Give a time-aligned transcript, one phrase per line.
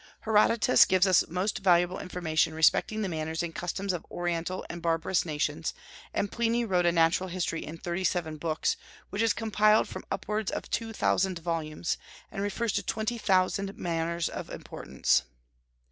[0.21, 5.25] Herodotus gives us most valuable information respecting the manners and customs of Oriental and barbarous
[5.27, 5.75] nations;
[6.11, 8.77] and Pliny wrote a Natural History in thirty seven books,
[9.11, 11.99] which is compiled from upwards of two thousand volumes,
[12.31, 15.21] and refers to twenty thousand matters of importance.